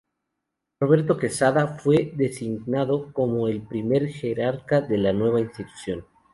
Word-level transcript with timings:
Roberto 0.79 1.15
Quesada 1.15 1.77
fue 1.77 2.11
designado 2.15 3.13
como 3.13 3.47
el 3.47 3.61
primer 3.61 4.07
jerarca 4.07 4.81
de 4.81 4.97
la 4.97 5.13
nueva 5.13 5.39
institución. 5.41 6.03